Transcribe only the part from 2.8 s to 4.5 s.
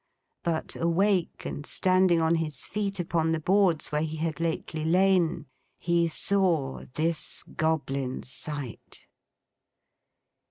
upon the boards where he had